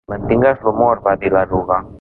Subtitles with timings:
[0.11, 1.83] "Mantingues l'humor", va dir l'eruga.